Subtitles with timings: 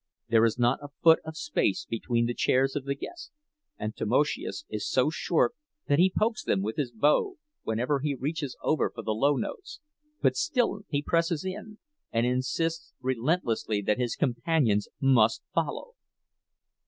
[0.29, 3.29] There is not a foot of space between the chairs of the guests,
[3.77, 5.53] and Tamoszius is so short
[5.87, 9.79] that he pokes them with his bow whenever he reaches over for the low notes;
[10.19, 11.77] but still he presses in,
[12.11, 15.91] and insists relentlessly that his companions must follow.